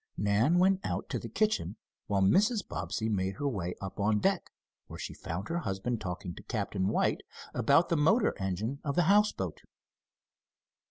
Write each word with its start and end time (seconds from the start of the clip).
Nan 0.17 0.57
went 0.57 0.79
out 0.83 1.09
to 1.09 1.19
the 1.19 1.29
kitchen, 1.29 1.75
while 2.07 2.23
Mrs. 2.23 2.67
Bobbsey 2.67 3.07
made 3.07 3.35
her 3.35 3.47
way 3.47 3.75
up 3.79 3.99
on 3.99 4.17
deck, 4.19 4.49
where 4.87 4.97
she 4.97 5.13
found 5.13 5.47
her 5.47 5.59
husband 5.59 6.01
talking 6.01 6.33
to 6.33 6.41
Captain 6.41 6.87
White 6.87 7.21
about 7.53 7.89
the 7.89 7.97
motor 7.97 8.33
engine 8.39 8.79
of 8.83 8.95
the 8.95 9.03
houseboat. 9.03 9.61